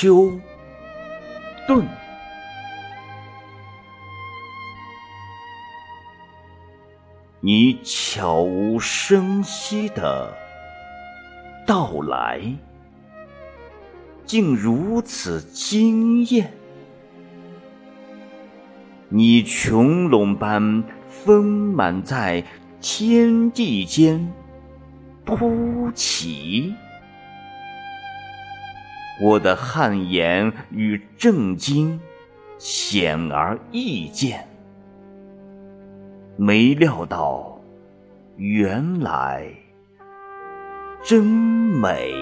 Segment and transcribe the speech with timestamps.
[0.00, 0.30] 秋
[1.66, 1.84] 顿。
[7.40, 10.32] 你悄无声息的
[11.66, 12.40] 到来，
[14.24, 16.52] 竟如此惊艳。
[19.08, 22.44] 你穹隆般丰满在
[22.80, 24.32] 天地间
[25.24, 26.72] 突起，
[29.20, 32.00] 我的汗颜与震惊
[32.56, 34.46] 显而易见。
[36.36, 37.60] 没料到，
[38.36, 39.50] 原来
[41.02, 42.14] 真美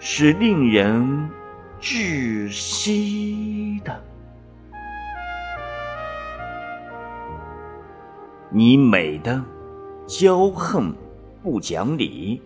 [0.00, 1.30] 是令人
[1.80, 4.02] 窒息的。
[8.50, 9.40] 你美的
[10.08, 10.92] 骄横
[11.40, 12.42] 不讲理，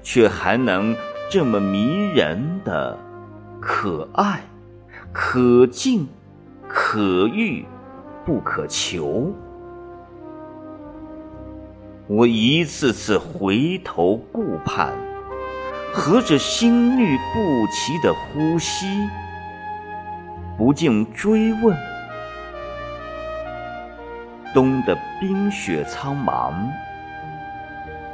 [0.00, 0.94] 却还能
[1.32, 2.98] 这么迷人的
[3.60, 4.40] 可爱、
[5.12, 6.08] 可敬、
[6.66, 7.64] 可遇、
[8.24, 9.32] 不可求。
[12.08, 14.92] 我一次次回头顾盼，
[15.94, 19.08] 合着心律不齐的呼吸，
[20.58, 21.76] 不禁追问。
[24.52, 26.52] 冬的冰雪苍茫，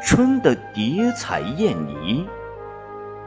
[0.03, 2.27] 春的蝶彩艳霓，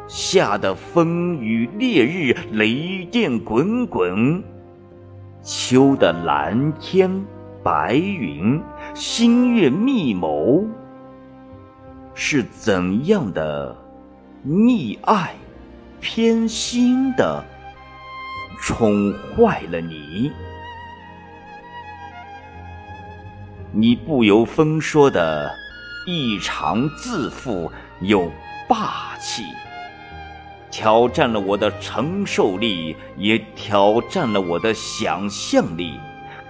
[0.10, 4.44] 夏的风雨烈日雷电滚滚，
[5.44, 7.24] 秋的蓝天
[7.64, 8.60] 白云
[8.96, 10.66] 星月密谋，
[12.16, 13.78] 是怎样的
[14.44, 15.36] 溺爱
[16.02, 17.46] 偏心的
[18.60, 20.32] 宠坏了你？
[23.72, 25.52] 你不由分说的
[26.08, 28.32] 异常自负又
[28.68, 29.44] 霸气，
[30.72, 36.00] 挑战了我的承受力，也挑战了我的想象力，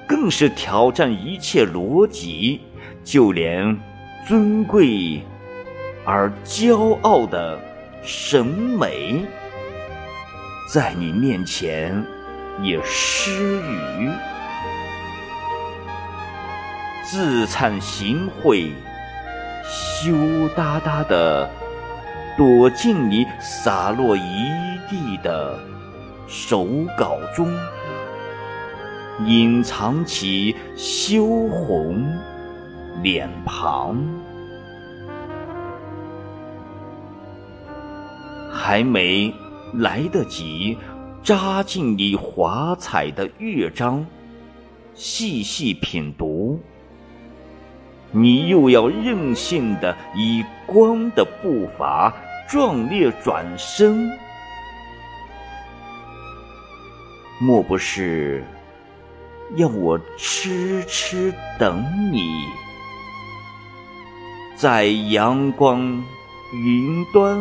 [0.07, 2.61] 更是挑战一切逻辑，
[3.03, 3.79] 就连
[4.27, 5.21] 尊贵
[6.05, 7.59] 而骄傲的
[8.03, 9.21] 审美，
[10.71, 12.03] 在你面前
[12.61, 14.09] 也失语。
[17.03, 18.69] 自惭形秽，
[19.65, 21.49] 羞答答的
[22.39, 24.21] 躲进你洒落一
[24.89, 25.59] 地的
[26.25, 26.65] 手
[26.97, 27.53] 稿中，
[29.25, 32.01] 隐藏起羞红
[33.03, 33.97] 脸庞，
[38.49, 39.33] 还没
[39.73, 40.77] 来得及
[41.21, 44.05] 扎进你华彩的乐章，
[44.93, 46.57] 细细品读。
[48.11, 52.11] 你又要任性的以光的步伐
[52.49, 54.09] 壮烈转身，
[57.39, 58.43] 莫不是
[59.55, 62.45] 要我痴痴等你，
[64.55, 66.03] 在阳光、
[66.51, 67.39] 云端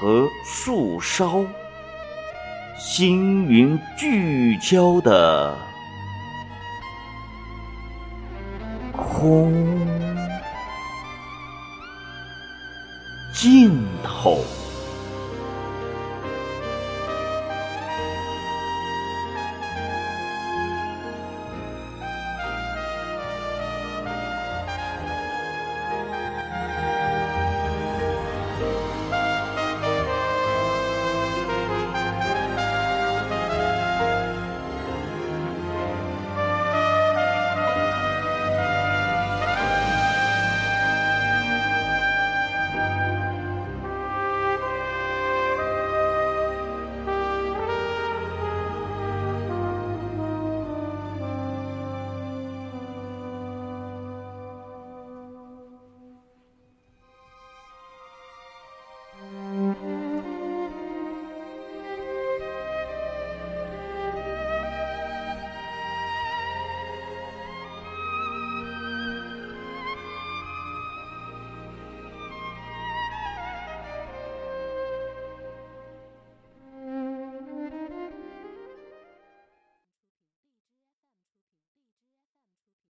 [0.00, 1.44] 和树梢，
[2.78, 5.58] 星云聚焦的？
[8.92, 9.52] 空
[13.32, 13.70] 尽
[14.02, 14.17] 头。
[14.28, 14.57] hole.